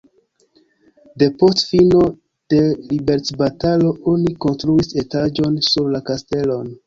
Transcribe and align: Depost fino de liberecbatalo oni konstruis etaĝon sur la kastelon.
Depost 1.23 1.67
fino 1.73 1.99
de 2.53 2.61
liberecbatalo 2.93 3.93
oni 4.15 4.33
konstruis 4.47 4.91
etaĝon 5.03 5.61
sur 5.71 5.93
la 5.97 6.05
kastelon. 6.11 6.73